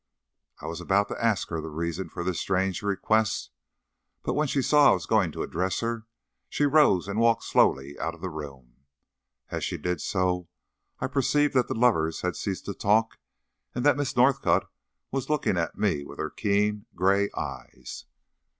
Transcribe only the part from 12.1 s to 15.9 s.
had ceased to talk and that Miss Northcott was looking at